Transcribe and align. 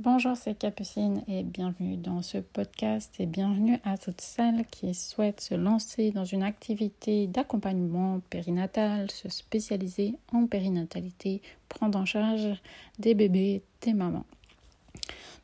Bonjour, 0.00 0.36
c'est 0.36 0.56
Capucine 0.56 1.24
et 1.26 1.42
bienvenue 1.42 1.96
dans 1.96 2.22
ce 2.22 2.38
podcast 2.38 3.12
et 3.18 3.26
bienvenue 3.26 3.80
à 3.82 3.98
toutes 3.98 4.20
celles 4.20 4.64
qui 4.70 4.94
souhaitent 4.94 5.40
se 5.40 5.56
lancer 5.56 6.12
dans 6.12 6.24
une 6.24 6.44
activité 6.44 7.26
d'accompagnement 7.26 8.20
périnatal, 8.30 9.10
se 9.10 9.28
spécialiser 9.28 10.14
en 10.32 10.46
périnatalité, 10.46 11.42
prendre 11.68 11.98
en 11.98 12.04
charge 12.04 12.62
des 13.00 13.14
bébés, 13.14 13.60
des 13.82 13.92
mamans. 13.92 14.24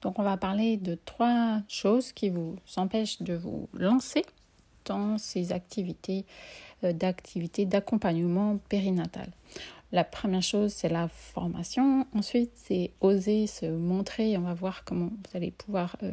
Donc 0.02 0.20
on 0.20 0.22
va 0.22 0.36
parler 0.36 0.76
de 0.76 0.96
trois 1.04 1.60
choses 1.66 2.12
qui 2.12 2.30
vous 2.30 2.54
empêchent 2.76 3.22
de 3.22 3.34
vous 3.34 3.68
lancer 3.72 4.24
dans 4.84 5.18
ces 5.18 5.50
activités 5.50 6.26
euh, 6.84 6.92
d'accompagnement 6.92 8.58
périnatal. 8.68 9.30
La 9.94 10.02
première 10.02 10.42
chose, 10.42 10.72
c'est 10.72 10.88
la 10.88 11.06
formation. 11.06 12.04
Ensuite, 12.16 12.50
c'est 12.56 12.90
oser 13.00 13.46
se 13.46 13.66
montrer. 13.66 14.36
On 14.36 14.40
va 14.40 14.52
voir 14.52 14.82
comment 14.82 15.06
vous 15.06 15.36
allez 15.36 15.52
pouvoir 15.52 15.94
euh, 16.02 16.10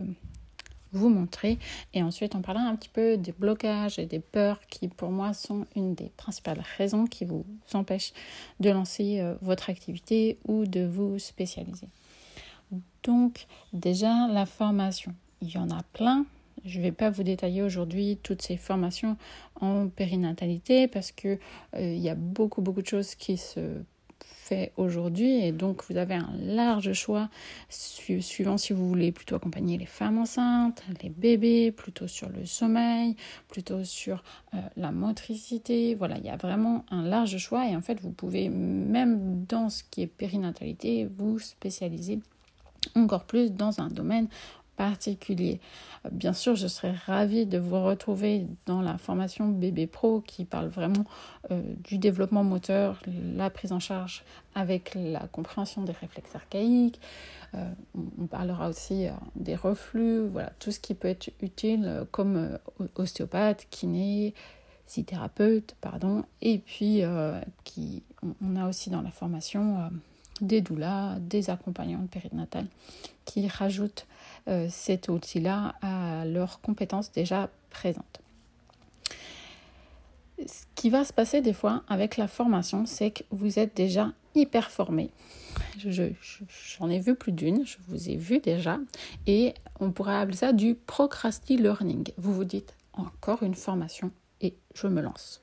vous 0.91 1.09
montrer. 1.09 1.57
Et 1.95 2.03
ensuite, 2.03 2.35
on 2.35 2.43
parlera 2.43 2.65
un 2.65 2.75
petit 2.75 2.89
peu 2.89 3.17
des 3.17 3.31
blocages 3.31 3.97
et 3.97 4.05
des 4.05 4.19
peurs 4.19 4.59
qui, 4.67 4.87
pour 4.87 5.09
moi, 5.09 5.33
sont 5.33 5.65
une 5.75 5.95
des 5.95 6.11
principales 6.15 6.61
raisons 6.77 7.07
qui 7.07 7.25
vous 7.25 7.43
empêchent 7.73 8.13
de 8.59 8.69
lancer 8.69 9.19
euh, 9.19 9.33
votre 9.41 9.71
activité 9.71 10.37
ou 10.47 10.67
de 10.67 10.85
vous 10.85 11.17
spécialiser. 11.17 11.87
Donc, 13.01 13.47
déjà, 13.73 14.27
la 14.27 14.45
formation. 14.45 15.15
Il 15.41 15.49
y 15.49 15.57
en 15.57 15.71
a 15.71 15.81
plein. 15.93 16.27
Je 16.65 16.77
ne 16.77 16.83
vais 16.83 16.91
pas 16.91 17.09
vous 17.09 17.23
détailler 17.23 17.61
aujourd'hui 17.61 18.17
toutes 18.21 18.41
ces 18.41 18.57
formations 18.57 19.17
en 19.59 19.87
périnatalité 19.87 20.87
parce 20.87 21.11
que 21.11 21.39
euh, 21.75 21.93
il 21.93 21.99
y 21.99 22.09
a 22.09 22.15
beaucoup 22.15 22.61
beaucoup 22.61 22.81
de 22.81 22.87
choses 22.87 23.15
qui 23.15 23.37
se 23.37 23.81
fait 24.51 24.73
aujourd'hui 24.75 25.45
et 25.45 25.51
donc 25.51 25.83
vous 25.89 25.97
avez 25.97 26.15
un 26.15 26.29
large 26.37 26.93
choix 26.93 27.29
suivant 27.69 28.57
si 28.57 28.73
vous 28.73 28.87
voulez 28.87 29.11
plutôt 29.11 29.35
accompagner 29.35 29.77
les 29.77 29.85
femmes 29.85 30.17
enceintes, 30.17 30.83
les 31.01 31.09
bébés, 31.09 31.71
plutôt 31.71 32.07
sur 32.07 32.29
le 32.29 32.45
sommeil, 32.45 33.15
plutôt 33.47 33.83
sur 33.83 34.23
euh, 34.53 34.57
la 34.75 34.91
motricité. 34.91 35.95
Voilà, 35.95 36.17
il 36.17 36.25
y 36.25 36.29
a 36.29 36.37
vraiment 36.37 36.85
un 36.91 37.03
large 37.03 37.37
choix 37.37 37.67
et 37.67 37.75
en 37.75 37.81
fait 37.81 38.01
vous 38.01 38.11
pouvez 38.11 38.49
même 38.49 39.45
dans 39.45 39.69
ce 39.69 39.83
qui 39.89 40.01
est 40.01 40.07
périnatalité 40.07 41.07
vous 41.17 41.39
spécialiser 41.39 42.19
encore 42.95 43.25
plus 43.25 43.51
dans 43.51 43.79
un 43.79 43.87
domaine 43.87 44.27
particulier. 44.81 45.59
Bien 46.11 46.33
sûr, 46.33 46.55
je 46.55 46.65
serais 46.65 46.95
ravie 47.05 47.45
de 47.45 47.59
vous 47.59 47.79
retrouver 47.83 48.47
dans 48.65 48.81
la 48.81 48.97
formation 48.97 49.47
Bébé 49.47 49.85
Pro 49.85 50.21
qui 50.21 50.43
parle 50.43 50.69
vraiment 50.69 51.05
euh, 51.51 51.61
du 51.83 51.99
développement 51.99 52.43
moteur, 52.43 52.99
la 53.35 53.51
prise 53.51 53.73
en 53.73 53.79
charge 53.79 54.23
avec 54.55 54.95
la 54.95 55.27
compréhension 55.27 55.83
des 55.83 55.91
réflexes 55.91 56.33
archaïques. 56.33 56.99
Euh, 57.53 57.71
on 58.19 58.25
parlera 58.25 58.69
aussi 58.69 59.05
euh, 59.05 59.11
des 59.35 59.53
reflux, 59.53 60.27
voilà, 60.29 60.51
tout 60.57 60.71
ce 60.71 60.79
qui 60.79 60.95
peut 60.95 61.09
être 61.09 61.29
utile 61.43 62.07
comme 62.09 62.57
ostéopathe, 62.95 63.67
kiné, 63.69 64.33
thérapeute, 65.05 65.75
pardon. 65.79 66.25
Et 66.41 66.57
puis, 66.57 67.03
qui, 67.63 68.01
on 68.41 68.55
a 68.55 68.67
aussi 68.67 68.89
dans 68.89 69.03
la 69.03 69.11
formation 69.11 69.89
des 70.41 70.59
doulas, 70.59 71.17
des 71.19 71.49
accompagnantes 71.49 72.09
périnatales 72.09 72.67
qui 73.25 73.47
rajoutent 73.47 74.07
euh, 74.47 74.67
cet 74.69 75.09
outil-là 75.09 75.75
à 75.81 76.25
leurs 76.25 76.61
compétences 76.61 77.11
déjà 77.11 77.49
présentes. 77.69 78.21
Ce 80.47 80.63
qui 80.75 80.89
va 80.89 81.05
se 81.05 81.13
passer 81.13 81.41
des 81.41 81.53
fois 81.53 81.83
avec 81.87 82.17
la 82.17 82.27
formation, 82.27 82.85
c'est 82.85 83.11
que 83.11 83.23
vous 83.29 83.59
êtes 83.59 83.75
déjà 83.75 84.11
hyper 84.33 84.71
formé. 84.71 85.11
J'en 85.77 86.89
ai 86.89 86.99
vu 86.99 87.15
plus 87.15 87.31
d'une, 87.31 87.65
je 87.65 87.77
vous 87.87 88.09
ai 88.09 88.15
vu 88.15 88.39
déjà, 88.39 88.79
et 89.27 89.53
on 89.79 89.91
pourrait 89.91 90.15
appeler 90.15 90.37
ça 90.37 90.53
du 90.53 90.75
procrasti-learning. 90.75 92.11
Vous 92.17 92.33
vous 92.33 92.45
dites 92.45 92.75
encore 92.93 93.43
une 93.43 93.55
formation 93.55 94.11
et 94.41 94.55
je 94.73 94.87
me 94.87 95.01
lance. 95.01 95.41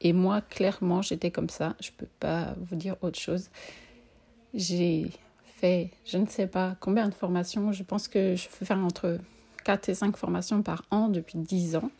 Et 0.00 0.12
moi, 0.12 0.40
clairement, 0.40 1.02
j'étais 1.02 1.30
comme 1.30 1.50
ça, 1.50 1.76
je 1.80 1.90
ne 1.90 1.96
peux 1.96 2.08
pas 2.18 2.54
vous 2.58 2.76
dire 2.76 2.96
autre 3.02 3.18
chose. 3.18 3.50
J'ai 4.54 5.10
je 5.62 6.18
ne 6.18 6.26
sais 6.26 6.46
pas 6.46 6.76
combien 6.80 7.08
de 7.08 7.14
formations. 7.14 7.72
Je 7.72 7.82
pense 7.82 8.08
que 8.08 8.36
je 8.36 8.48
fais 8.48 8.64
faire 8.64 8.78
entre 8.78 9.18
4 9.64 9.88
et 9.88 9.94
5 9.94 10.16
formations 10.16 10.62
par 10.62 10.84
an 10.90 11.08
depuis 11.08 11.38
10 11.38 11.76
ans. 11.76 11.90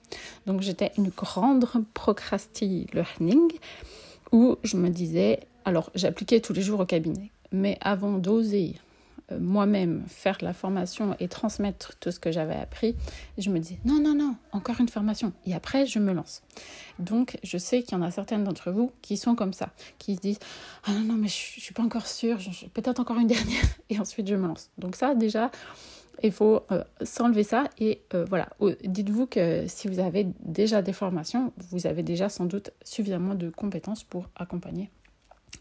Donc 0.47 0.63
j'étais 0.63 0.93
une 0.97 1.09
grande 1.09 1.67
procrasti 1.95 2.87
learning 2.93 3.53
où 4.33 4.57
je 4.63 4.77
me 4.77 4.89
disais, 4.89 5.41
alors 5.65 5.91
j'appliquais 5.95 6.41
tous 6.41 6.53
les 6.53 6.63
jours 6.63 6.81
au 6.81 6.87
cabinet, 6.87 7.31
mais 7.53 7.79
avant 7.81 8.13
d'oser 8.13 8.77
moi-même 9.39 10.03
faire 10.07 10.39
la 10.41 10.53
formation 10.53 11.17
et 11.21 11.29
transmettre 11.29 11.97
tout 11.99 12.11
ce 12.11 12.19
que 12.19 12.33
j'avais 12.33 12.55
appris, 12.55 12.97
je 13.39 13.51
me 13.51 13.59
dis 13.59 13.79
non, 13.85 14.01
non, 14.01 14.15
non, 14.15 14.37
encore 14.53 14.81
une 14.81 14.89
formation. 14.89 15.33
Et 15.47 15.55
après, 15.55 15.87
je 15.87 15.99
me 15.99 16.13
lance. 16.13 16.43
Donc, 16.99 17.39
je 17.43 17.59
sais 17.59 17.83
qu'il 17.83 17.97
y 17.97 18.01
en 18.01 18.03
a 18.03 18.11
certaines 18.11 18.45
d'entre 18.45 18.71
vous 18.71 18.93
qui 19.03 19.17
sont 19.17 19.35
comme 19.35 19.53
ça, 19.53 19.71
qui 19.99 20.17
se 20.17 20.21
disent 20.21 20.39
ah 20.85 20.93
non, 20.93 21.01
non, 21.01 21.15
mais 21.15 21.29
je 21.29 21.57
ne 21.57 21.61
suis 21.61 21.75
pas 21.75 21.83
encore 21.83 22.07
sûre, 22.07 22.39
peut-être 22.75 23.01
encore 23.01 23.19
une 23.19 23.29
dernière, 23.29 23.65
et 23.91 23.99
ensuite 23.99 24.29
je 24.29 24.35
me 24.35 24.47
lance. 24.47 24.71
Donc, 24.79 24.97
ça, 24.97 25.15
déjà, 25.15 25.51
il 26.23 26.33
faut 26.33 26.61
euh, 26.71 26.85
s'enlever 27.03 27.45
ça 27.45 27.65
et 27.79 28.03
euh, 28.15 28.25
voilà. 28.29 28.49
Dites-vous 28.85 29.27
que 29.27 29.65
si 29.67 29.89
vous 29.89 30.01
avez 30.01 30.27
déjà 30.41 30.83
des 30.83 30.93
formations, 30.93 31.53
vous 31.71 31.87
avez 31.87 32.03
déjà 32.03 32.29
sans 32.29 32.45
doute 32.45 32.71
suffisamment 32.85 33.35
de 33.35 33.51
compétences 33.51 34.05
pour 34.05 34.29
accompagner 34.37 34.91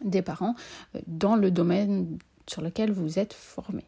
des 0.03 0.21
parents 0.21 0.55
dans 1.07 1.35
le 1.35 1.51
domaine 1.51 2.17
sur 2.49 2.61
lequel 2.61 2.91
vous 2.91 3.19
êtes 3.19 3.33
formé. 3.33 3.83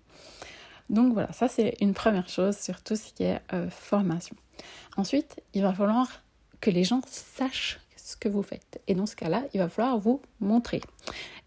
Donc 0.90 1.14
voilà, 1.14 1.32
ça 1.32 1.48
c'est 1.48 1.76
une 1.80 1.94
première 1.94 2.28
chose 2.28 2.58
sur 2.58 2.82
tout 2.82 2.96
ce 2.96 3.14
qui 3.14 3.24
est 3.24 3.40
euh, 3.54 3.70
formation. 3.70 4.36
Ensuite, 4.98 5.42
il 5.54 5.62
va 5.62 5.74
falloir 5.74 6.08
que 6.60 6.70
les 6.70 6.84
gens 6.84 7.02
sachent 7.08 7.80
ce 7.96 8.16
que 8.18 8.28
vous 8.28 8.44
faites. 8.44 8.82
Et 8.88 8.96
dans 8.96 9.06
ce 9.06 9.16
cas-là, 9.16 9.44
il 9.54 9.60
va 9.60 9.70
falloir 9.70 9.98
vous 9.98 10.22
montrer 10.40 10.82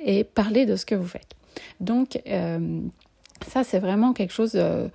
et 0.00 0.24
parler 0.24 0.66
de 0.66 0.76
ce 0.76 0.86
que 0.86 0.94
vous 0.94 1.06
faites. 1.06 1.34
Donc 1.80 2.20
euh, 2.26 2.80
ça 3.48 3.64
c'est 3.64 3.78
vraiment 3.78 4.12
quelque 4.12 4.32
chose, 4.32 4.52
euh, 4.54 4.88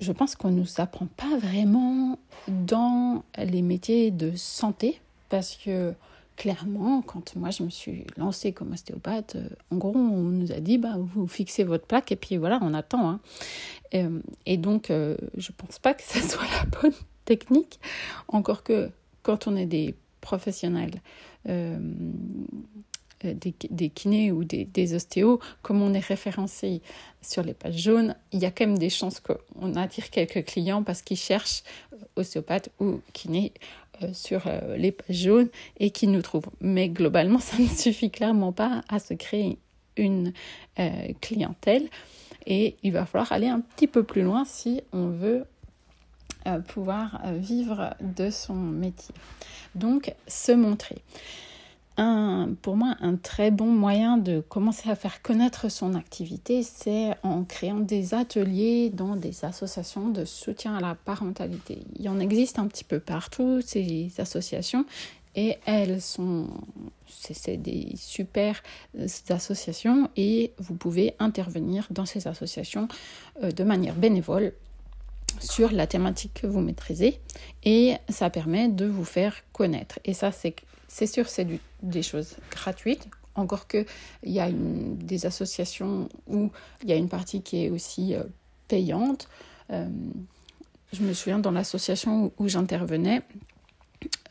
je 0.00 0.12
pense 0.12 0.34
qu'on 0.34 0.50
ne 0.50 0.60
nous 0.60 0.80
apprend 0.80 1.06
pas 1.06 1.36
vraiment 1.38 2.18
dans 2.48 3.22
les 3.36 3.62
métiers 3.62 4.10
de 4.10 4.34
santé 4.34 5.00
parce 5.28 5.56
que 5.56 5.94
clairement, 6.38 7.02
quand 7.02 7.34
moi 7.34 7.50
je 7.50 7.64
me 7.64 7.68
suis 7.68 8.06
lancée 8.16 8.52
comme 8.52 8.72
ostéopathe, 8.72 9.34
euh, 9.34 9.48
en 9.72 9.76
gros, 9.76 9.96
on 9.96 10.30
nous 10.30 10.52
a 10.52 10.60
dit 10.60 10.78
bah, 10.78 10.94
vous 10.96 11.26
fixez 11.26 11.64
votre 11.64 11.84
plaque 11.84 12.12
et 12.12 12.16
puis 12.16 12.36
voilà, 12.36 12.60
on 12.62 12.72
attend. 12.74 13.10
Hein. 13.10 13.20
Euh, 13.94 14.20
et, 14.46 14.56
donc, 14.56 14.90
euh, 14.90 15.16
je 15.36 15.50
ne 15.50 15.56
pense 15.56 15.80
pas 15.80 15.94
que 15.94 16.04
ce 16.04 16.20
soit 16.28 16.44
la 16.44 16.80
bonne 16.80 16.94
technique, 17.24 17.80
encore 18.28 18.62
que 18.62 18.90
quand 19.22 19.48
on 19.48 19.56
est 19.56 19.66
des 19.66 19.96
professionnels, 20.20 21.02
des, 23.24 23.90
kinés 23.90 24.30
ou 24.32 24.44
des, 24.44 24.94
ostéos, 24.94 25.40
comme 25.62 25.82
on 25.82 25.92
est 25.92 25.98
référencé 26.06 26.82
sur 27.20 27.42
les 27.42 27.54
pages 27.54 27.78
jaunes, 27.78 28.14
il 28.32 28.38
y 28.38 28.46
a 28.46 28.50
quand 28.50 28.66
même 28.66 28.78
des 28.78 28.90
chances 28.90 29.20
qu'on 29.20 29.74
attire 29.74 30.10
quelques 30.10 30.44
clients 30.44 30.82
parce 30.82 31.02
qu'ils 31.02 31.18
cherchent 31.18 31.62
ostéopathe 32.16 32.70
ou 32.80 33.00
kiné 33.12 33.52
sur 34.12 34.46
euh, 34.46 34.76
les 34.76 34.92
pages 34.92 35.16
jaunes 35.16 35.48
et 35.78 35.90
qui 35.90 36.06
nous 36.06 36.22
trouvent. 36.22 36.50
Mais 36.60 36.88
globalement, 36.88 37.38
ça 37.40 37.58
ne 37.58 37.66
suffit 37.66 38.10
clairement 38.10 38.52
pas 38.52 38.82
à 38.88 38.98
se 38.98 39.14
créer 39.14 39.58
une 39.96 40.32
euh, 40.78 41.12
clientèle 41.20 41.88
et 42.46 42.76
il 42.82 42.92
va 42.92 43.04
falloir 43.04 43.32
aller 43.32 43.48
un 43.48 43.60
petit 43.60 43.86
peu 43.86 44.02
plus 44.02 44.22
loin 44.22 44.44
si 44.44 44.80
on 44.92 45.08
veut 45.08 45.44
pouvoir 46.68 47.20
vivre 47.34 47.94
de 48.00 48.30
son 48.30 48.54
métier. 48.54 49.14
Donc, 49.74 50.14
se 50.26 50.52
montrer 50.52 50.96
pour 52.62 52.76
moi, 52.76 52.94
un 53.00 53.16
très 53.16 53.50
bon 53.50 53.66
moyen 53.66 54.18
de 54.18 54.40
commencer 54.40 54.88
à 54.88 54.94
faire 54.94 55.20
connaître 55.20 55.68
son 55.68 55.94
activité, 55.94 56.62
c'est 56.62 57.14
en 57.24 57.42
créant 57.42 57.80
des 57.80 58.14
ateliers 58.14 58.90
dans 58.90 59.16
des 59.16 59.44
associations 59.44 60.08
de 60.08 60.24
soutien 60.24 60.76
à 60.76 60.80
la 60.80 60.94
parentalité. 60.94 61.80
Il 61.96 62.02
y 62.02 62.08
en 62.08 62.20
existe 62.20 62.60
un 62.60 62.68
petit 62.68 62.84
peu 62.84 63.00
partout, 63.00 63.60
ces 63.62 64.12
associations, 64.18 64.84
et 65.34 65.56
elles 65.66 66.00
sont, 66.00 66.46
c'est 67.06 67.56
des 67.56 67.92
super 67.96 68.62
euh, 68.96 69.06
associations, 69.30 70.08
et 70.16 70.52
vous 70.58 70.74
pouvez 70.74 71.14
intervenir 71.18 71.86
dans 71.90 72.06
ces 72.06 72.28
associations 72.28 72.86
euh, 73.42 73.50
de 73.50 73.64
manière 73.64 73.94
bénévole 73.94 74.52
sur 75.40 75.72
la 75.72 75.86
thématique 75.86 76.40
que 76.42 76.46
vous 76.46 76.60
maîtrisez 76.60 77.20
et 77.64 77.94
ça 78.08 78.30
permet 78.30 78.68
de 78.68 78.86
vous 78.86 79.04
faire 79.04 79.34
connaître. 79.52 79.98
Et 80.04 80.14
ça, 80.14 80.30
c'est 80.32 81.06
sûr, 81.06 81.28
c'est 81.28 81.46
des 81.82 82.02
choses 82.02 82.36
gratuites. 82.50 83.08
Encore 83.34 83.68
que 83.68 83.86
il 84.24 84.32
y 84.32 84.40
a 84.40 84.50
des 84.50 85.26
associations 85.26 86.08
où 86.26 86.50
il 86.82 86.90
y 86.90 86.92
a 86.92 86.96
une 86.96 87.08
partie 87.08 87.40
qui 87.40 87.64
est 87.64 87.70
aussi 87.70 88.14
euh, 88.14 88.24
payante. 88.66 89.28
Euh, 89.70 89.88
je 90.92 91.02
me 91.02 91.12
souviens 91.12 91.38
dans 91.38 91.52
l'association 91.52 92.32
où, 92.38 92.48
j'intervenais, 92.48 93.22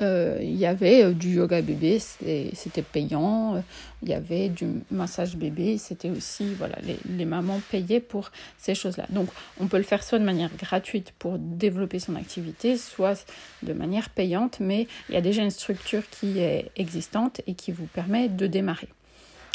euh, 0.01 0.37
il 0.41 0.55
y 0.55 0.65
avait 0.65 1.03
euh, 1.03 1.11
du 1.11 1.35
yoga 1.35 1.61
bébé, 1.61 1.99
c'était 1.99 2.81
payant. 2.81 3.63
Il 4.03 4.09
y 4.09 4.13
avait 4.13 4.49
du 4.49 4.67
massage 4.91 5.35
bébé, 5.35 5.77
c'était 5.77 6.09
aussi, 6.09 6.53
voilà, 6.53 6.77
les, 6.83 6.97
les, 7.09 7.25
mamans 7.25 7.59
payaient 7.71 7.99
pour 7.99 8.31
ces 8.57 8.75
choses-là. 8.75 9.05
Donc, 9.09 9.27
on 9.59 9.67
peut 9.67 9.77
le 9.77 9.83
faire 9.83 10.03
soit 10.03 10.19
de 10.19 10.23
manière 10.23 10.51
gratuite 10.55 11.13
pour 11.17 11.37
développer 11.39 11.99
son 11.99 12.15
activité, 12.15 12.77
soit 12.77 13.25
de 13.63 13.73
manière 13.73 14.09
payante, 14.09 14.59
mais 14.59 14.87
il 15.09 15.15
y 15.15 15.17
a 15.17 15.21
déjà 15.21 15.41
une 15.41 15.51
structure 15.51 16.03
qui 16.09 16.39
est 16.39 16.69
existante 16.75 17.41
et 17.47 17.55
qui 17.55 17.71
vous 17.71 17.87
permet 17.87 18.29
de 18.29 18.47
démarrer. 18.47 18.89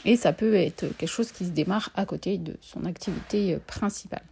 Et 0.04 0.16
ça 0.16 0.32
peut 0.32 0.54
être 0.54 0.88
quelque 0.96 1.08
chose 1.08 1.30
qui 1.30 1.44
se 1.44 1.50
démarre 1.50 1.90
à 1.94 2.04
côté 2.04 2.36
de 2.36 2.56
son 2.60 2.84
activité 2.84 3.56
principale. 3.68 4.22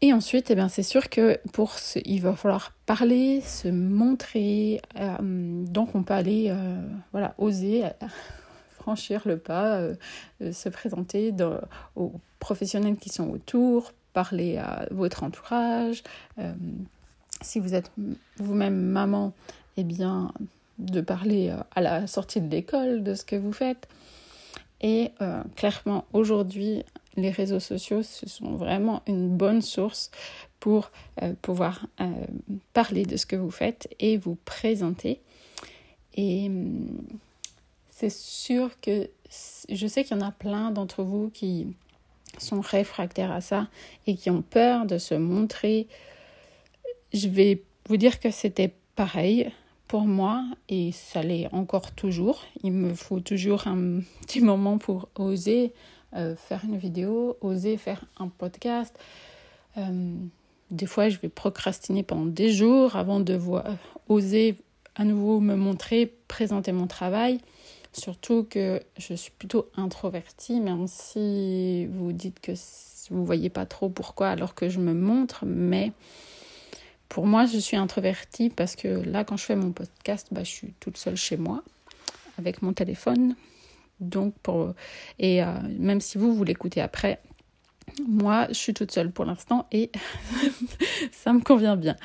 Et 0.00 0.12
ensuite, 0.12 0.50
eh 0.52 0.68
c'est 0.68 0.84
sûr 0.84 1.08
que 1.08 1.40
pour 1.52 1.72
ce, 1.72 1.98
il 2.04 2.20
va 2.22 2.34
falloir 2.36 2.72
parler, 2.86 3.40
se 3.40 3.66
montrer. 3.66 4.80
Euh, 4.96 5.16
donc, 5.20 5.96
on 5.96 6.04
peut 6.04 6.14
aller, 6.14 6.46
euh, 6.50 6.80
voilà, 7.10 7.34
oser 7.38 7.84
euh, 7.84 7.90
franchir 8.78 9.22
le 9.24 9.38
pas, 9.38 9.80
se 10.40 10.68
présenter 10.68 11.34
aux 11.96 12.12
professionnels 12.38 12.96
qui 12.96 13.08
sont 13.08 13.28
autour, 13.28 13.92
parler 14.12 14.56
à 14.56 14.86
votre 14.92 15.24
entourage. 15.24 16.04
si 17.42 17.58
vous 17.58 17.74
êtes 17.74 17.90
vous-même 18.38 18.80
maman, 18.80 19.32
eh 19.76 19.84
bien, 19.84 20.32
de 20.78 21.00
parler 21.00 21.52
à 21.74 21.80
la 21.80 22.06
sortie 22.06 22.40
de 22.40 22.48
l'école 22.48 23.02
de 23.02 23.14
ce 23.14 23.24
que 23.24 23.36
vous 23.36 23.52
faites. 23.52 23.88
Et 24.80 25.12
clairement, 25.56 26.06
aujourd'hui, 26.12 26.84
les 27.18 27.30
réseaux 27.30 27.60
sociaux, 27.60 28.02
ce 28.02 28.28
sont 28.28 28.56
vraiment 28.56 29.02
une 29.06 29.28
bonne 29.28 29.62
source 29.62 30.10
pour 30.60 30.90
euh, 31.22 31.34
pouvoir 31.42 31.86
euh, 32.00 32.06
parler 32.72 33.04
de 33.04 33.16
ce 33.16 33.26
que 33.26 33.36
vous 33.36 33.50
faites 33.50 33.88
et 34.00 34.16
vous 34.16 34.36
présenter. 34.44 35.20
Et 36.14 36.46
hum, 36.46 36.86
c'est 37.90 38.12
sûr 38.12 38.80
que 38.80 39.08
je 39.68 39.86
sais 39.86 40.04
qu'il 40.04 40.16
y 40.16 40.20
en 40.20 40.26
a 40.26 40.32
plein 40.32 40.70
d'entre 40.70 41.02
vous 41.02 41.30
qui 41.30 41.66
sont 42.38 42.60
réfractaires 42.60 43.32
à 43.32 43.40
ça 43.40 43.68
et 44.06 44.14
qui 44.14 44.30
ont 44.30 44.42
peur 44.42 44.86
de 44.86 44.98
se 44.98 45.14
montrer. 45.14 45.88
Je 47.12 47.28
vais 47.28 47.62
vous 47.88 47.96
dire 47.96 48.20
que 48.20 48.30
c'était 48.30 48.72
pareil 48.94 49.50
pour 49.88 50.02
moi 50.02 50.44
et 50.68 50.92
ça 50.92 51.22
l'est 51.22 51.48
encore 51.52 51.92
toujours. 51.92 52.44
Il 52.62 52.72
me 52.72 52.94
faut 52.94 53.20
toujours 53.20 53.66
un 53.66 54.00
petit 54.22 54.40
moment 54.40 54.78
pour 54.78 55.08
oser 55.16 55.72
euh, 56.14 56.36
faire 56.36 56.64
une 56.64 56.76
vidéo, 56.76 57.36
oser 57.40 57.76
faire 57.76 58.04
un 58.18 58.28
podcast. 58.28 58.98
Euh, 59.76 60.14
des 60.70 60.86
fois, 60.86 61.08
je 61.08 61.18
vais 61.18 61.28
procrastiner 61.28 62.02
pendant 62.02 62.26
des 62.26 62.52
jours 62.52 62.96
avant 62.96 63.20
de 63.20 63.34
voir, 63.34 63.64
oser 64.08 64.56
à 64.96 65.04
nouveau 65.04 65.40
me 65.40 65.54
montrer, 65.54 66.14
présenter 66.28 66.72
mon 66.72 66.86
travail. 66.86 67.38
Surtout 67.92 68.46
que 68.48 68.80
je 68.98 69.14
suis 69.14 69.32
plutôt 69.38 69.70
introvertie, 69.76 70.60
même 70.60 70.86
si 70.86 71.86
vous 71.86 72.12
dites 72.12 72.40
que 72.40 72.52
vous 73.10 73.24
voyez 73.24 73.48
pas 73.48 73.66
trop 73.66 73.88
pourquoi 73.88 74.28
alors 74.28 74.54
que 74.54 74.68
je 74.68 74.78
me 74.78 74.92
montre, 74.92 75.44
mais 75.46 75.92
pour 77.08 77.26
moi, 77.26 77.46
je 77.46 77.58
suis 77.58 77.76
introvertie 77.76 78.50
parce 78.50 78.76
que 78.76 78.88
là, 78.88 79.24
quand 79.24 79.36
je 79.36 79.44
fais 79.44 79.56
mon 79.56 79.72
podcast, 79.72 80.28
bah, 80.30 80.44
je 80.44 80.50
suis 80.50 80.74
toute 80.80 80.98
seule 80.98 81.16
chez 81.16 81.36
moi 81.36 81.62
avec 82.38 82.62
mon 82.62 82.72
téléphone. 82.72 83.34
Donc, 84.00 84.34
pour, 84.42 84.74
et 85.18 85.42
euh, 85.42 85.52
même 85.78 86.00
si 86.00 86.18
vous, 86.18 86.34
vous 86.34 86.44
l'écoutez 86.44 86.80
après, 86.80 87.20
moi, 88.06 88.46
je 88.48 88.54
suis 88.54 88.74
toute 88.74 88.92
seule 88.92 89.10
pour 89.10 89.24
l'instant 89.24 89.66
et 89.72 89.90
ça 91.12 91.32
me 91.32 91.40
convient 91.40 91.76
bien. 91.76 91.96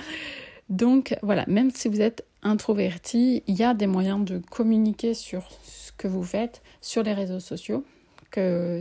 Donc, 0.69 1.15
voilà, 1.21 1.45
même 1.47 1.71
si 1.71 1.87
vous 1.87 2.01
êtes 2.01 2.25
introverti, 2.41 3.43
il 3.47 3.55
y 3.55 3.63
a 3.63 3.73
des 3.73 3.87
moyens 3.87 4.23
de 4.23 4.39
communiquer 4.49 5.13
sur 5.13 5.47
ce 5.63 5.91
que 5.91 6.07
vous 6.07 6.23
faites 6.23 6.61
sur 6.81 7.03
les 7.03 7.13
réseaux 7.13 7.39
sociaux 7.39 7.85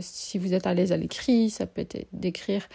si 0.01 0.37
vous 0.37 0.53
êtes 0.53 0.67
à 0.67 0.73
l'aise 0.73 0.91
à 0.91 0.97
l'écrit, 0.97 1.49
ça 1.49 1.65
peut 1.65 1.81
être 1.81 2.07
d'écrire 2.11 2.67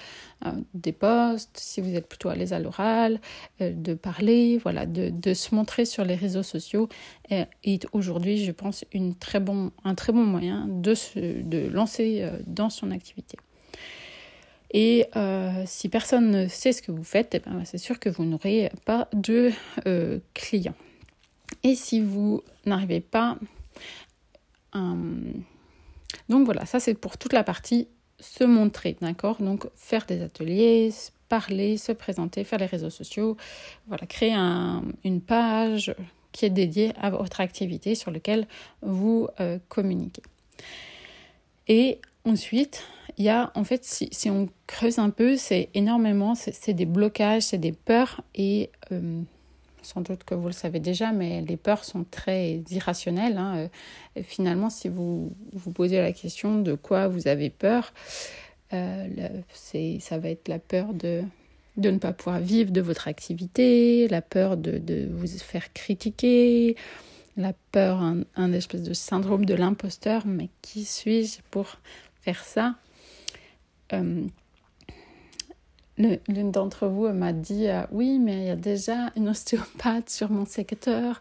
euh, 0.46 0.52
des 0.74 0.92
posts, 0.92 1.56
si 1.58 1.80
vous 1.80 1.94
êtes 1.94 2.06
plutôt 2.08 2.28
à 2.28 2.36
l'aise 2.36 2.52
à 2.52 2.60
l'oral, 2.60 3.20
euh, 3.60 3.72
de 3.72 3.94
parler, 3.94 4.58
voilà, 4.58 4.86
de, 4.86 5.10
de, 5.10 5.34
se 5.34 5.54
montrer 5.54 5.84
sur 5.84 6.04
les 6.04 6.14
réseaux 6.14 6.44
sociaux 6.44 6.88
est 7.30 7.86
aujourd'hui, 7.92 8.44
je 8.44 8.52
pense, 8.52 8.84
une 8.92 9.14
très 9.14 9.40
bon, 9.40 9.72
un 9.84 9.94
très 9.94 10.12
bon 10.12 10.24
moyen 10.24 10.66
de 10.68 10.94
se 10.94 11.18
de 11.18 11.68
lancer 11.68 12.20
euh, 12.22 12.38
dans 12.46 12.70
son 12.70 12.90
activité. 12.90 13.36
Et 14.72 15.06
si 15.64 15.88
personne 15.88 16.30
ne 16.30 16.46
sait 16.46 16.74
ce 16.74 16.82
que 16.82 16.92
vous 16.92 17.02
faites, 17.02 17.34
eh 17.34 17.38
ben, 17.38 17.62
c'est 17.64 17.78
sûr 17.78 17.98
que 17.98 18.10
vous 18.10 18.26
n'aurez 18.26 18.70
pas 18.84 19.08
de 19.14 19.50
clients. 20.34 20.74
Et 21.62 21.74
si 21.74 22.02
vous 22.02 22.42
n'arrivez 22.66 23.00
pas 23.00 23.38
à 24.72 24.94
donc 26.28 26.44
voilà, 26.44 26.66
ça 26.66 26.80
c'est 26.80 26.94
pour 26.94 27.18
toute 27.18 27.32
la 27.32 27.44
partie 27.44 27.88
se 28.20 28.44
montrer, 28.44 28.96
d'accord? 29.00 29.40
Donc 29.40 29.66
faire 29.76 30.06
des 30.06 30.22
ateliers, 30.22 30.90
parler, 31.28 31.76
se 31.76 31.92
présenter, 31.92 32.44
faire 32.44 32.58
les 32.58 32.66
réseaux 32.66 32.90
sociaux, 32.90 33.36
voilà, 33.86 34.06
créer 34.06 34.34
une 35.04 35.20
page 35.20 35.94
qui 36.32 36.44
est 36.46 36.50
dédiée 36.50 36.92
à 37.00 37.10
votre 37.10 37.40
activité 37.40 37.94
sur 37.94 38.10
laquelle 38.10 38.46
vous 38.82 39.28
euh, 39.40 39.58
communiquez. 39.68 40.22
Et 41.68 42.00
ensuite, 42.24 42.84
il 43.16 43.24
y 43.24 43.28
a 43.28 43.50
en 43.54 43.64
fait, 43.64 43.84
si, 43.84 44.30
on 44.30 44.48
creuse 44.66 44.98
un 44.98 45.10
peu, 45.10 45.36
c'est 45.36 45.68
énormément, 45.74 46.34
c'est 46.34 46.72
des 46.72 46.86
blocages, 46.86 47.42
c'est 47.42 47.58
des 47.58 47.72
peurs 47.72 48.22
et 48.34 48.70
euh, 48.92 49.22
sans 49.82 50.00
doute 50.00 50.24
que 50.24 50.34
vous 50.34 50.46
le 50.46 50.52
savez 50.52 50.80
déjà, 50.80 51.12
mais 51.12 51.42
les 51.42 51.56
peurs 51.56 51.84
sont 51.84 52.04
très 52.10 52.62
irrationnelles. 52.70 53.38
Hein. 53.38 53.68
finalement, 54.22 54.70
si 54.70 54.88
vous 54.88 55.32
vous 55.52 55.72
posez 55.72 56.00
la 56.00 56.12
question 56.12 56.60
de 56.60 56.74
quoi 56.74 57.08
vous 57.08 57.28
avez 57.28 57.50
peur, 57.50 57.92
euh, 58.72 59.06
ça 59.52 60.18
va 60.18 60.28
être 60.28 60.48
la 60.48 60.58
peur 60.58 60.92
de, 60.92 61.22
ne 61.76 61.98
pas 61.98 62.12
pouvoir 62.12 62.40
vivre 62.40 62.70
de 62.70 62.80
votre 62.80 63.08
activité, 63.08 64.08
la 64.08 64.22
peur 64.22 64.56
de, 64.56 65.08
vous 65.10 65.26
faire 65.38 65.72
critiquer, 65.72 66.76
la 67.36 67.52
peur, 67.72 68.00
un, 68.00 68.22
un 68.36 68.52
espèce 68.52 68.82
de 68.82 68.94
syndrome 68.94 69.44
de 69.44 69.54
l'imposteur, 69.54 70.26
mais 70.26 70.48
qui 70.60 70.84
suis-je 70.84 71.38
pour 71.50 71.76
faire 72.22 72.44
ça? 72.44 72.74
Euh, 73.92 74.26
L'une 75.98 76.52
d'entre 76.52 76.86
vous 76.86 77.08
m'a 77.08 77.32
dit 77.32 77.66
euh, 77.66 77.82
oui, 77.90 78.20
mais 78.20 78.36
il 78.36 78.46
y 78.46 78.50
a 78.50 78.56
déjà 78.56 79.10
une 79.16 79.28
ostéopathe 79.28 80.08
sur 80.08 80.30
mon 80.30 80.46
secteur 80.46 81.20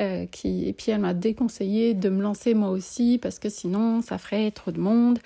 euh, 0.00 0.26
qui 0.26 0.68
et 0.68 0.72
puis 0.72 0.90
elle 0.90 1.00
m'a 1.00 1.14
déconseillé 1.14 1.94
de 1.94 2.08
me 2.08 2.22
lancer 2.22 2.54
moi 2.54 2.70
aussi 2.70 3.18
parce 3.22 3.38
que 3.38 3.48
sinon 3.48 4.02
ça 4.02 4.18
ferait 4.18 4.50
trop 4.50 4.72
de 4.72 4.80
monde. 4.80 5.20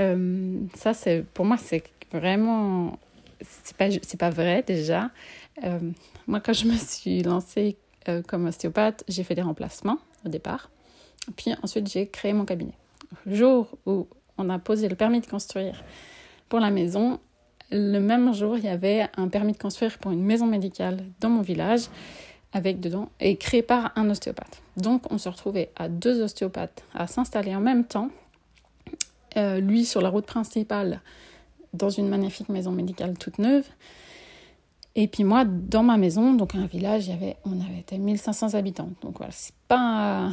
Euh, 0.00 0.58
ça 0.74 0.92
c'est 0.92 1.24
pour 1.34 1.44
moi 1.44 1.56
c'est 1.56 1.84
vraiment 2.12 2.98
c'est 3.42 3.76
pas 3.76 3.90
c'est 4.02 4.18
pas 4.18 4.30
vrai 4.30 4.64
déjà. 4.66 5.10
moi 6.26 6.40
quand 6.40 6.52
je 6.52 6.66
me 6.66 6.76
suis 6.76 7.22
lancée 7.22 7.76
comme 8.26 8.46
ostéopathe, 8.46 9.04
j'ai 9.08 9.22
fait 9.22 9.36
des 9.36 9.42
remplacements 9.42 9.98
au 10.24 10.28
départ. 10.28 10.70
Puis 11.36 11.52
ensuite 11.62 11.88
j'ai 11.88 12.08
créé 12.08 12.32
mon 12.32 12.44
cabinet. 12.44 12.74
Le 13.24 13.36
jour 13.36 13.68
où 13.86 14.08
on 14.36 14.50
a 14.50 14.58
posé 14.58 14.88
le 14.88 14.96
permis 14.96 15.20
de 15.20 15.26
construire 15.26 15.84
pour 16.48 16.60
la 16.60 16.70
maison, 16.70 17.18
le 17.70 17.98
même 17.98 18.32
jour, 18.34 18.56
il 18.58 18.64
y 18.64 18.68
avait 18.68 19.08
un 19.16 19.28
permis 19.28 19.52
de 19.52 19.58
construire 19.58 19.98
pour 19.98 20.12
une 20.12 20.22
maison 20.22 20.46
médicale 20.46 21.04
dans 21.20 21.28
mon 21.28 21.42
village, 21.42 21.88
avec 22.52 22.80
dedans, 22.80 23.08
et 23.20 23.36
créé 23.36 23.62
par 23.62 23.92
un 23.96 24.08
ostéopathe. 24.08 24.62
Donc, 24.76 25.10
on 25.10 25.18
se 25.18 25.28
retrouvait 25.28 25.70
à 25.76 25.88
deux 25.88 26.22
ostéopathes 26.22 26.84
à 26.94 27.06
s'installer 27.06 27.54
en 27.54 27.60
même 27.60 27.84
temps. 27.84 28.10
Euh, 29.36 29.60
lui 29.60 29.84
sur 29.84 30.00
la 30.00 30.08
route 30.08 30.24
principale, 30.24 31.00
dans 31.74 31.90
une 31.90 32.08
magnifique 32.08 32.48
maison 32.48 32.72
médicale 32.72 33.18
toute 33.18 33.38
neuve. 33.38 33.66
Et 34.94 35.08
puis 35.08 35.24
moi, 35.24 35.44
dans 35.44 35.82
ma 35.82 35.98
maison, 35.98 36.32
donc 36.32 36.54
un 36.54 36.66
village, 36.66 37.06
il 37.06 37.10
y 37.10 37.12
avait, 37.12 37.36
on 37.44 37.60
avait 37.60 37.98
1500 37.98 38.54
habitants. 38.54 38.88
Donc 39.02 39.18
voilà, 39.18 39.32
c'est 39.32 39.54
pas... 39.68 40.30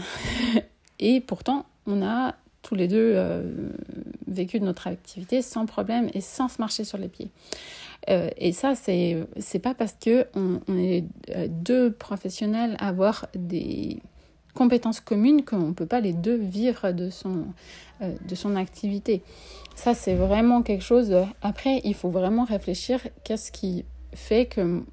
et 0.99 1.19
pourtant, 1.19 1.65
on 1.85 2.01
a 2.01 2.35
tous 2.61 2.75
les 2.75 2.87
deux 2.87 3.13
euh, 3.15 3.43
vécu 4.33 4.59
de 4.59 4.65
notre 4.65 4.87
activité 4.87 5.41
sans 5.41 5.65
problème 5.65 6.09
et 6.13 6.21
sans 6.21 6.47
se 6.47 6.59
marcher 6.59 6.83
sur 6.83 6.97
les 6.97 7.07
pieds. 7.07 7.29
Euh, 8.09 8.29
et 8.37 8.51
ça, 8.51 8.75
c'est 8.75 9.25
c'est 9.37 9.59
pas 9.59 9.73
parce 9.73 9.93
que 9.93 10.27
on, 10.35 10.59
est 10.77 11.05
euh, 11.29 11.47
deux 11.49 11.91
professionnels 11.91 12.75
à 12.79 12.89
avoir 12.89 13.27
des 13.35 13.99
compétences 14.53 14.99
communes 14.99 15.43
qu'on 15.45 15.69
ne 15.69 15.73
peut 15.73 15.85
pas 15.85 15.99
les 15.99 16.13
deux 16.13 16.35
vivre 16.35 16.91
de 16.91 17.09
son, 17.09 17.45
de 18.01 18.35
son 18.35 18.55
activité. 18.55 19.23
Ça, 19.75 19.95
c'est 19.95 20.13
vraiment 20.13 20.61
quelque 20.61 20.83
chose. 20.83 21.15
Après, 21.41 21.81
il 21.83 21.95
faut 21.95 22.11
vraiment 22.11 22.43
réfléchir 22.43 22.99
qu'est-ce 23.23 23.51
qui 23.51 23.83
fait 24.15 24.45
que 24.45 24.83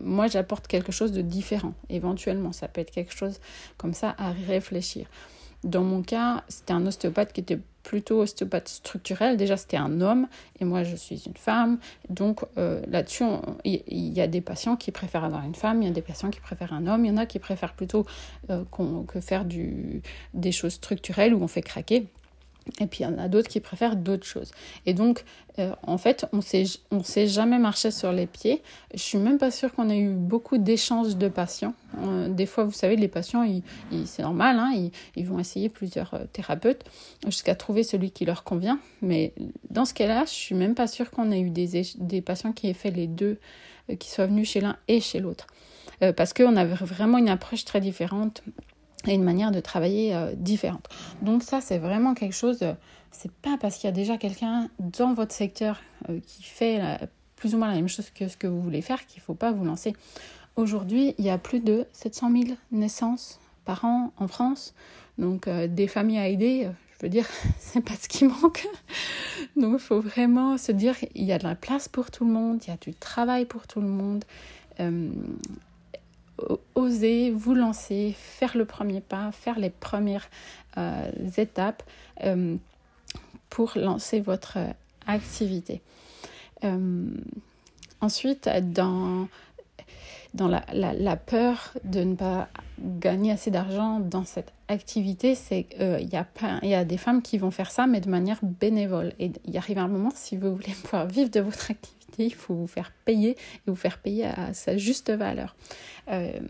moi 0.00 0.26
j'apporte 0.28 0.66
quelque 0.66 0.92
chose 0.92 1.12
de 1.12 1.22
différent. 1.22 1.74
Éventuellement, 1.88 2.52
ça 2.52 2.68
peut 2.68 2.80
être 2.80 2.90
quelque 2.90 3.14
chose 3.14 3.40
comme 3.76 3.94
ça 3.94 4.14
à 4.18 4.32
réfléchir. 4.32 5.06
Dans 5.64 5.82
mon 5.82 6.02
cas, 6.02 6.44
c'était 6.48 6.72
un 6.72 6.86
ostéopathe 6.86 7.32
qui 7.32 7.40
était 7.40 7.58
plutôt 7.88 8.20
ostéopathe 8.20 8.68
structurel. 8.68 9.38
Déjà, 9.38 9.56
c'était 9.56 9.78
un 9.78 10.02
homme 10.02 10.28
et 10.60 10.66
moi, 10.66 10.84
je 10.84 10.94
suis 10.94 11.22
une 11.24 11.38
femme. 11.38 11.78
Donc 12.10 12.40
euh, 12.58 12.82
là-dessus, 12.86 13.24
il 13.64 14.12
y, 14.12 14.20
a 14.20 14.26
des 14.26 14.42
patients 14.42 14.76
qui 14.76 14.92
préfèrent 14.92 15.24
avoir 15.24 15.42
une 15.46 15.54
femme, 15.54 15.80
il 15.80 15.86
y 15.86 15.90
a 15.90 15.94
des 15.94 16.02
patients 16.02 16.28
qui 16.28 16.40
préfèrent 16.40 16.74
un 16.74 16.86
homme, 16.86 17.06
il 17.06 17.08
y 17.08 17.10
en 17.10 17.16
a 17.16 17.24
qui 17.24 17.38
préfèrent 17.38 17.72
plutôt 17.72 18.04
euh, 18.50 18.62
que 19.06 19.20
faire 19.20 19.46
des 19.46 20.52
choses 20.52 20.74
structurelles 20.74 21.32
où 21.32 21.42
on 21.42 21.48
fait 21.48 21.62
craquer. 21.62 22.08
Et 22.80 22.86
puis 22.86 23.00
il 23.00 23.02
y 23.04 23.06
en 23.06 23.18
a 23.18 23.28
d'autres 23.28 23.48
qui 23.48 23.60
préfèrent 23.60 23.96
d'autres 23.96 24.26
choses. 24.26 24.50
Et 24.86 24.94
donc, 24.94 25.24
euh, 25.58 25.72
en 25.82 25.98
fait, 25.98 26.26
on 26.32 26.38
ne 26.38 27.02
s'est 27.02 27.26
jamais 27.26 27.58
marché 27.58 27.90
sur 27.90 28.12
les 28.12 28.26
pieds. 28.26 28.62
Je 28.94 29.00
suis 29.00 29.18
même 29.18 29.38
pas 29.38 29.50
sûre 29.50 29.72
qu'on 29.72 29.88
ait 29.90 29.98
eu 29.98 30.14
beaucoup 30.14 30.58
d'échanges 30.58 31.16
de 31.16 31.28
patients. 31.28 31.74
Euh, 32.02 32.28
des 32.28 32.46
fois, 32.46 32.64
vous 32.64 32.72
savez, 32.72 32.96
les 32.96 33.08
patients, 33.08 33.44
c'est 34.04 34.22
normal, 34.22 34.58
hein, 34.58 34.90
ils, 35.16 35.26
vont 35.26 35.38
essayer 35.38 35.68
plusieurs 35.68 36.14
euh, 36.14 36.24
thérapeutes 36.32 36.84
jusqu'à 37.26 37.54
trouver 37.54 37.82
celui 37.82 38.10
qui 38.10 38.24
leur 38.24 38.44
convient. 38.44 38.78
Mais 39.02 39.32
dans 39.70 39.84
ce 39.84 39.94
cas-là, 39.94 40.24
je 40.24 40.32
suis 40.32 40.54
même 40.54 40.74
pas 40.74 40.86
sûre 40.86 41.10
qu'on 41.10 41.32
ait 41.32 41.40
eu 41.40 41.50
des, 41.50 41.82
des 41.96 42.22
patients 42.22 42.52
qui 42.52 42.68
aient 42.68 42.74
fait 42.74 42.90
les 42.90 43.06
deux, 43.06 43.38
qui 43.98 44.10
soient 44.10 44.26
venus 44.26 44.50
chez 44.50 44.60
l'un 44.60 44.76
et 44.86 45.00
chez 45.00 45.18
l'autre. 45.18 45.46
parce 46.16 46.34
qu'on 46.34 46.56
avait 46.56 46.74
vraiment 46.74 47.16
une 47.16 47.30
approche 47.30 47.64
très 47.64 47.80
différente 47.80 48.42
et 49.06 49.14
une 49.14 49.22
manière 49.22 49.50
de 49.50 49.60
travailler 49.60 50.14
euh, 50.14 50.32
différente. 50.34 50.88
Donc 51.22 51.42
ça, 51.42 51.60
c'est 51.60 51.78
vraiment 51.78 52.14
quelque 52.14 52.34
chose, 52.34 52.58
euh, 52.62 52.72
c'est 53.12 53.30
pas 53.30 53.56
parce 53.60 53.76
qu'il 53.76 53.86
y 53.86 53.92
a 53.92 53.94
déjà 53.94 54.16
quelqu'un 54.16 54.68
dans 54.78 55.14
votre 55.14 55.32
secteur 55.32 55.80
euh, 56.08 56.20
qui 56.26 56.42
fait 56.42 56.80
plus 57.36 57.54
ou 57.54 57.58
moins 57.58 57.68
la 57.68 57.74
même 57.74 57.88
chose 57.88 58.10
que 58.10 58.28
ce 58.28 58.36
que 58.36 58.46
vous 58.46 58.60
voulez 58.60 58.82
faire 58.82 59.06
qu'il 59.06 59.20
ne 59.20 59.24
faut 59.24 59.34
pas 59.34 59.52
vous 59.52 59.64
lancer. 59.64 59.94
Aujourd'hui, 60.56 61.14
il 61.18 61.24
y 61.24 61.30
a 61.30 61.38
plus 61.38 61.60
de 61.60 61.86
700 61.92 62.32
000 62.32 62.44
naissances 62.72 63.40
par 63.64 63.84
an 63.84 64.12
en 64.16 64.26
France, 64.26 64.74
donc 65.18 65.48
des 65.48 65.86
familles 65.86 66.18
à 66.18 66.26
aider, 66.26 66.68
je 66.98 67.06
veux 67.06 67.10
dire, 67.10 67.26
c'est 67.58 67.80
pas 67.80 67.94
ce 67.94 68.08
qui 68.08 68.24
manque. 68.24 68.66
donc 69.56 69.74
il 69.74 69.78
faut 69.78 70.00
vraiment 70.00 70.58
se 70.58 70.72
dire, 70.72 70.96
il 71.14 71.24
y 71.24 71.32
a 71.32 71.38
de 71.38 71.44
la 71.44 71.54
place 71.54 71.86
pour 71.86 72.10
tout 72.10 72.24
le 72.24 72.32
monde, 72.32 72.60
il 72.66 72.70
y 72.70 72.72
a 72.72 72.76
du 72.76 72.92
travail 72.92 73.44
pour 73.44 73.68
tout 73.68 73.80
le 73.80 73.88
monde 73.88 74.24
oser 76.74 77.30
vous 77.30 77.54
lancer, 77.54 78.14
faire 78.16 78.56
le 78.56 78.64
premier 78.64 79.00
pas, 79.00 79.30
faire 79.32 79.58
les 79.58 79.70
premières 79.70 80.28
euh, 80.76 81.10
étapes 81.36 81.82
euh, 82.24 82.56
pour 83.50 83.72
lancer 83.76 84.20
votre 84.20 84.58
activité. 85.06 85.80
Euh, 86.64 87.08
ensuite, 88.00 88.48
dans, 88.72 89.28
dans 90.34 90.48
la, 90.48 90.64
la, 90.72 91.16
peur 91.16 91.72
de 91.84 92.00
ne 92.00 92.14
pas 92.14 92.48
gagner 92.80 93.32
assez 93.32 93.50
d'argent 93.50 94.00
dans 94.00 94.24
cette 94.24 94.52
activité, 94.68 95.34
c'est 95.34 95.64
qu'il 95.64 96.08
y, 96.12 96.66
y 96.66 96.74
a 96.74 96.84
des 96.84 96.98
femmes 96.98 97.22
qui 97.22 97.38
vont 97.38 97.50
faire 97.50 97.70
ça, 97.70 97.86
mais 97.86 98.00
de 98.00 98.10
manière 98.10 98.38
bénévole. 98.42 99.12
Et 99.18 99.32
il 99.46 99.56
arrive 99.56 99.78
un 99.78 99.88
moment, 99.88 100.10
si 100.14 100.36
vous 100.36 100.54
voulez 100.54 100.72
pouvoir 100.82 101.06
vivre 101.06 101.30
de 101.30 101.40
votre 101.40 101.70
activité, 101.70 101.97
il 102.18 102.34
faut 102.34 102.54
vous 102.54 102.66
faire 102.66 102.92
payer 103.04 103.30
et 103.30 103.36
vous 103.66 103.76
faire 103.76 103.98
payer 103.98 104.26
à 104.26 104.54
sa 104.54 104.76
juste 104.76 105.10
valeur. 105.10 105.56
Euh, 106.08 106.40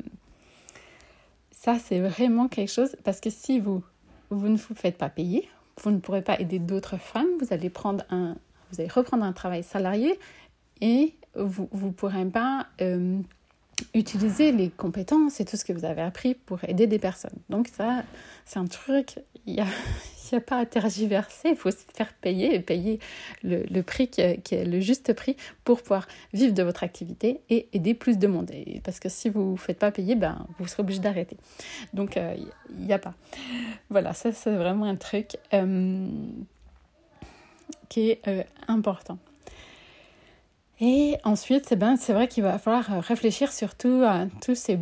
ça, 1.51 1.77
c'est 1.79 2.01
vraiment 2.01 2.49
quelque 2.49 2.71
chose 2.71 2.97
parce 3.05 3.21
que 3.21 3.31
si 3.31 3.59
vous, 3.59 3.83
vous 4.31 4.49
ne 4.49 4.57
vous 4.57 4.75
faites 4.75 4.97
pas 4.97 5.09
payer, 5.09 5.49
vous 5.83 5.91
ne 5.91 5.99
pourrez 5.99 6.23
pas 6.23 6.39
aider 6.41 6.59
d'autres 6.59 6.99
femmes, 6.99 7.29
vous 7.41 7.53
allez, 7.53 7.71
prendre 7.71 8.05
un, 8.11 8.37
vous 8.71 8.81
allez 8.81 8.89
reprendre 8.89 9.25
un 9.25 9.33
travail 9.33 9.63
salarié 9.63 10.19
et 10.81 11.15
vous 11.35 11.69
ne 11.73 11.91
pourrez 11.91 12.25
pas 12.27 12.67
euh, 12.81 13.21
utiliser 13.95 14.53
les 14.53 14.71
compétences 14.71 15.41
et 15.41 15.45
tout 15.45 15.57
ce 15.57 15.65
que 15.65 15.73
vous 15.73 15.85
avez 15.85 16.03
appris 16.03 16.35
pour 16.35 16.63
aider 16.65 16.87
des 16.87 16.99
personnes. 16.99 17.39
Donc 17.49 17.69
ça, 17.69 18.03
c'est 18.45 18.59
un 18.59 18.67
truc, 18.67 19.19
il 20.31 20.35
n'y 20.35 20.39
a 20.39 20.45
pas 20.45 20.59
à 20.59 20.67
tergiverser, 20.67 21.51
il 21.51 21.57
faut 21.57 21.71
se 21.71 21.77
faire 21.95 22.13
payer 22.15 22.55
et 22.55 22.61
payer 22.61 22.99
le, 23.43 23.81
prix 23.83 24.09
qui 24.09 24.21
est, 24.21 24.65
le 24.65 24.81
juste 24.81 25.13
prix 25.13 25.37
pour 25.65 25.83
pouvoir 25.83 26.07
vivre 26.33 26.55
de 26.55 26.63
votre 26.63 26.85
activité 26.85 27.41
et 27.51 27.69
aider 27.73 27.95
plus 27.95 28.19
de 28.19 28.27
monde. 28.27 28.51
parce 28.85 29.01
que 29.01 29.09
si 29.09 29.29
vous 29.29 29.53
ne 29.53 29.57
faites 29.57 29.79
pas 29.79 29.91
payer, 29.91 30.15
ben, 30.15 30.47
vous 30.59 30.67
serez 30.67 30.83
obligé 30.83 31.01
d'arrêter. 31.01 31.37
Donc, 31.95 32.17
il 32.17 32.23
euh, 32.23 32.37
n'y 32.79 32.93
a 32.93 32.99
pas. 32.99 33.15
Voilà, 33.91 34.13
ça 34.13 34.33
c'est 34.33 34.55
vraiment 34.55 34.87
un 34.87 34.97
truc 34.97 35.37
euh, 35.55 36.09
qui 37.89 38.11
est 38.11 38.29
euh, 38.29 38.43
important. 38.67 39.19
Et 40.81 41.17
ensuite, 41.25 41.67
eh 41.73 41.77
ben, 41.77 41.97
c'est 41.97 42.13
vrai 42.13 42.29
qu'il 42.29 42.45
va 42.45 42.57
falloir 42.59 43.03
réfléchir 43.03 43.51
surtout 43.53 44.03
à 44.07 44.27
tous 44.41 44.55
ces, 44.55 44.79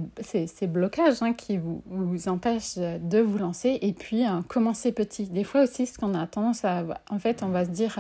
blocages 0.66 1.22
hein, 1.22 1.32
qui 1.32 1.56
vous, 1.56 2.28
empêchent 2.28 2.76
de 2.76 3.18
vous 3.18 3.38
lancer 3.38 3.78
et 3.80 3.94
puis 3.94 4.24
hein, 4.24 4.44
commencer 4.46 4.92
petit. 4.92 5.24
Des 5.24 5.44
fois 5.44 5.62
aussi, 5.62 5.86
ce 5.86 5.98
qu'on 5.98 6.14
a 6.14 6.26
tendance 6.26 6.66
à... 6.66 6.84
En 7.08 7.18
fait, 7.18 7.42
on 7.42 7.48
va 7.48 7.64
se 7.64 7.70
dire, 7.70 7.98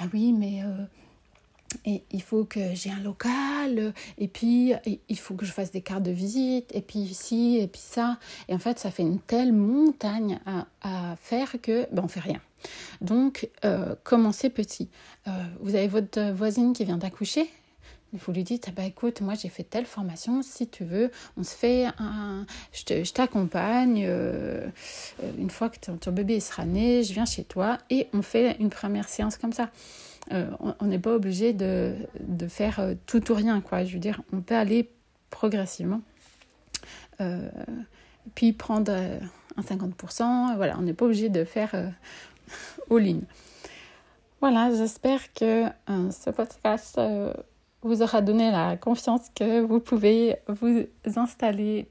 ah 0.00 0.04
oui, 0.12 0.32
mais... 0.32 0.62
Euh, 0.64 0.84
et 1.84 2.02
il 2.10 2.22
faut 2.22 2.44
que 2.44 2.74
j'ai 2.74 2.90
un 2.90 3.00
local, 3.00 3.92
et 4.18 4.28
puis 4.28 4.72
il 5.08 5.18
faut 5.18 5.34
que 5.34 5.44
je 5.44 5.52
fasse 5.52 5.70
des 5.70 5.80
cartes 5.80 6.02
de 6.02 6.10
visite, 6.10 6.70
et 6.74 6.80
puis 6.80 7.00
ici, 7.00 7.58
et 7.60 7.66
puis 7.66 7.80
ça. 7.82 8.18
Et 8.48 8.54
en 8.54 8.58
fait, 8.58 8.78
ça 8.78 8.90
fait 8.90 9.02
une 9.02 9.20
telle 9.20 9.52
montagne 9.52 10.38
à, 10.46 11.16
faire 11.20 11.52
que 11.62 11.86
ben, 11.92 12.02
on 12.04 12.08
fait 12.08 12.20
rien. 12.20 12.40
Donc, 13.00 13.48
euh, 13.64 13.94
commencez 14.02 14.50
petit. 14.50 14.88
Euh, 15.26 15.30
vous 15.60 15.74
avez 15.74 15.88
votre 15.88 16.32
voisine 16.32 16.72
qui 16.72 16.84
vient 16.84 16.96
d'accoucher. 16.96 17.50
Vous 18.14 18.32
lui 18.32 18.42
dites, 18.42 18.64
ah 18.68 18.72
bah, 18.74 18.84
écoute, 18.84 19.20
moi 19.20 19.34
j'ai 19.34 19.50
fait 19.50 19.64
telle 19.64 19.84
formation, 19.84 20.40
si 20.40 20.66
tu 20.66 20.82
veux, 20.82 21.10
on 21.36 21.44
se 21.44 21.54
fait 21.54 21.88
un... 21.98 22.46
Je 22.72 23.12
t'accompagne, 23.12 24.04
euh, 24.06 24.66
une 25.38 25.50
fois 25.50 25.68
que 25.68 25.78
ton, 25.78 26.12
bébé 26.12 26.40
sera 26.40 26.64
né, 26.64 27.02
je 27.02 27.12
viens 27.12 27.26
chez 27.26 27.44
toi 27.44 27.76
et 27.90 28.08
on 28.14 28.22
fait 28.22 28.56
une 28.60 28.70
première 28.70 29.10
séance 29.10 29.36
comme 29.36 29.52
ça. 29.52 29.70
On 30.30 30.86
n'est 30.86 30.98
pas 30.98 31.14
obligé 31.14 31.52
de, 31.52 31.94
faire 32.48 32.80
tout 33.06 33.30
ou 33.30 33.34
rien, 33.34 33.60
quoi. 33.60 33.84
Je 33.84 33.94
veux 33.94 33.98
dire, 34.00 34.22
on 34.32 34.40
peut 34.40 34.56
aller 34.56 34.90
progressivement. 35.30 36.00
puis 38.34 38.52
prendre 38.52 38.92
un 38.92 39.62
50%, 39.62 40.56
voilà, 40.56 40.76
on 40.78 40.82
n'est 40.82 40.94
pas 40.94 41.06
obligé 41.06 41.28
de 41.28 41.44
faire 41.44 41.74
all 42.90 43.20
Voilà, 44.40 44.74
j'espère 44.74 45.32
que 45.32 45.66
euh, 45.66 46.10
ce 46.10 46.30
podcast 46.30 46.98
euh, 46.98 47.32
vous 47.82 48.02
aura 48.02 48.22
donné 48.22 48.50
la 48.50 48.76
confiance 48.76 49.28
que 49.34 49.60
vous 49.60 49.80
pouvez 49.80 50.36
vous 50.48 50.86
installer 51.16 51.88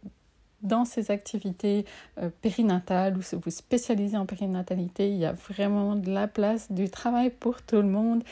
dans 0.62 0.86
ces 0.86 1.12
activités 1.12 1.86
euh, 2.20 2.30
périnatales 2.42 3.18
ou 3.18 3.22
se 3.22 3.36
vous 3.36 3.52
spécialiser 3.52 4.18
en 4.18 4.26
périnatalité. 4.26 5.10
Il 5.10 5.18
y 5.18 5.26
a 5.26 5.34
vraiment 5.34 5.96
de 5.96 6.12
la 6.12 6.28
place, 6.28 6.72
du 6.72 6.90
travail 6.90 7.30
pour 7.30 7.62
tout 7.62 7.78
le 7.78 7.84
monde. 7.84 8.24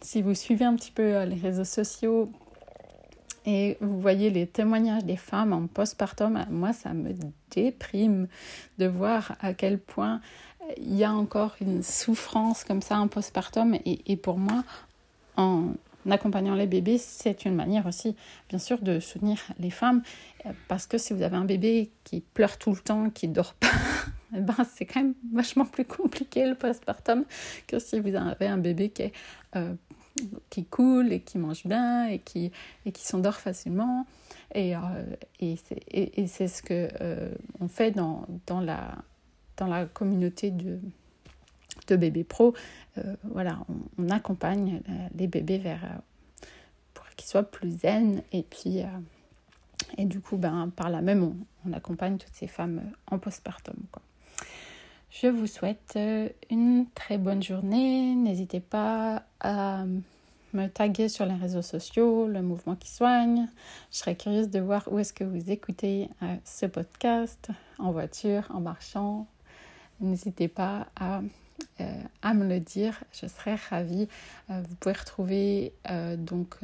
Si 0.00 0.22
vous 0.22 0.34
suivez 0.34 0.64
un 0.64 0.76
petit 0.76 0.92
peu 0.92 1.24
les 1.24 1.36
réseaux 1.36 1.64
sociaux, 1.64 2.30
et 3.46 3.78
vous 3.80 4.00
voyez 4.00 4.28
les 4.30 4.46
témoignages 4.46 5.04
des 5.04 5.16
femmes 5.16 5.52
en 5.52 5.68
postpartum, 5.68 6.44
moi 6.50 6.72
ça 6.72 6.92
me 6.92 7.12
déprime 7.52 8.26
de 8.78 8.86
voir 8.86 9.36
à 9.40 9.54
quel 9.54 9.78
point 9.78 10.20
il 10.78 10.96
y 10.96 11.04
a 11.04 11.12
encore 11.12 11.54
une 11.60 11.82
souffrance 11.84 12.64
comme 12.64 12.82
ça 12.82 12.98
en 12.98 13.06
postpartum. 13.06 13.74
Et, 13.84 14.00
et 14.06 14.16
pour 14.16 14.38
moi, 14.38 14.64
en 15.36 15.68
accompagnant 16.10 16.54
les 16.54 16.66
bébés, 16.66 16.98
c'est 16.98 17.44
une 17.44 17.54
manière 17.54 17.86
aussi, 17.86 18.16
bien 18.48 18.58
sûr, 18.58 18.80
de 18.80 19.00
soutenir 19.00 19.38
les 19.58 19.70
femmes. 19.70 20.02
Parce 20.68 20.86
que 20.86 20.98
si 20.98 21.12
vous 21.12 21.22
avez 21.22 21.36
un 21.36 21.44
bébé 21.44 21.90
qui 22.04 22.20
pleure 22.20 22.58
tout 22.58 22.70
le 22.70 22.78
temps, 22.78 23.10
qui 23.10 23.28
dort 23.28 23.54
pas, 23.54 23.68
eh 24.36 24.40
ben 24.40 24.56
c'est 24.74 24.86
quand 24.86 25.02
même 25.02 25.14
vachement 25.32 25.64
plus 25.64 25.84
compliqué 25.84 26.46
le 26.46 26.54
postpartum 26.54 27.24
que 27.66 27.78
si 27.78 28.00
vous 28.00 28.14
avez 28.14 28.46
un 28.46 28.58
bébé 28.58 28.90
qui, 28.90 29.02
est, 29.02 29.12
euh, 29.56 29.74
qui 30.50 30.64
coule 30.64 31.12
et 31.12 31.20
qui 31.20 31.38
mange 31.38 31.66
bien 31.66 32.06
et 32.06 32.18
qui, 32.18 32.52
et 32.84 32.92
qui 32.92 33.04
s'endort 33.04 33.36
facilement. 33.36 34.06
Et, 34.54 34.76
euh, 34.76 34.80
et 35.40 36.26
c'est 36.26 36.48
ce 36.48 36.62
que 36.62 36.88
euh, 37.00 37.34
on 37.60 37.68
fait 37.68 37.90
dans, 37.90 38.26
dans 38.46 38.60
la 38.60 38.96
dans 39.56 39.66
la 39.66 39.86
communauté 39.86 40.50
de, 40.50 40.78
de 41.86 41.96
bébés 41.96 42.24
pro, 42.24 42.54
euh, 42.98 43.16
voilà, 43.24 43.58
on, 43.98 44.08
accompagne 44.10 44.82
euh, 44.88 44.92
les 45.14 45.26
bébés 45.26 45.58
vers 45.58 45.84
euh, 45.84 46.46
pour 46.94 47.06
qu'ils 47.10 47.28
soient 47.28 47.42
plus 47.42 47.70
zen 47.80 48.22
et 48.32 48.42
puis 48.42 48.82
et 49.98 50.04
du 50.04 50.20
coup 50.20 50.36
ben 50.36 50.70
par 50.74 50.90
là 50.90 51.00
même 51.00 51.34
on, 51.66 51.72
accompagne 51.72 52.16
toutes 52.18 52.34
ces 52.34 52.46
femmes 52.46 52.80
en 53.10 53.18
postpartum 53.18 53.76
quoi. 53.90 54.02
Je 55.10 55.28
vous 55.28 55.46
souhaite 55.46 55.98
une 56.50 56.86
très 56.94 57.16
bonne 57.16 57.42
journée. 57.42 58.14
N'hésitez 58.14 58.60
pas 58.60 59.22
à 59.40 59.84
me 60.52 60.66
taguer 60.66 61.08
sur 61.08 61.24
les 61.24 61.34
réseaux 61.34 61.62
sociaux, 61.62 62.26
le 62.26 62.42
mouvement 62.42 62.76
qui 62.76 62.90
soigne. 62.90 63.48
Je 63.90 63.98
serais 63.98 64.14
curieuse 64.14 64.50
de 64.50 64.60
voir 64.60 64.84
où 64.90 64.98
est-ce 64.98 65.14
que 65.14 65.24
vous 65.24 65.50
écoutez 65.50 66.10
ce 66.44 66.66
podcast, 66.66 67.48
en 67.78 67.92
voiture, 67.92 68.46
en 68.50 68.60
marchant, 68.60 69.26
n'hésitez 70.00 70.48
pas 70.48 70.86
à, 70.96 71.22
euh, 71.80 72.02
à, 72.22 72.34
me 72.34 72.48
le 72.48 72.60
dire, 72.60 73.02
je 73.12 73.26
serais 73.26 73.56
ravie. 73.70 74.08
Euh, 74.50 74.62
vous 74.66 74.74
pouvez 74.76 74.94
retrouver 74.94 75.72
euh, 75.90 76.16
donc 76.16 76.56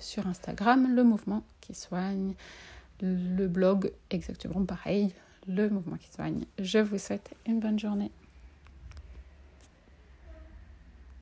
sur 0.00 0.26
Instagram 0.26 0.94
le 0.94 1.04
mouvement 1.04 1.42
qui 1.60 1.74
soigne, 1.74 2.34
le 3.00 3.46
blog 3.46 3.92
exactement 4.10 4.64
pareil, 4.64 5.12
le 5.46 5.68
mouvement 5.68 5.96
qui 5.96 6.10
soigne. 6.10 6.44
Je 6.58 6.78
vous 6.78 6.98
souhaite 6.98 7.30
une 7.46 7.60
bonne 7.60 7.78
journée. 7.78 8.10